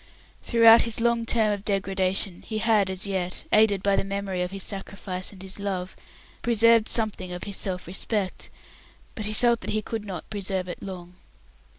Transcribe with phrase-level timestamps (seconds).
[0.41, 4.49] Throughout his long term of degradation he had, as yet, aided by the memory of
[4.49, 5.95] his sacrifice and his love,
[6.41, 8.49] preserved something of his self respect,
[9.13, 11.17] but he felt that he could not preserve it long.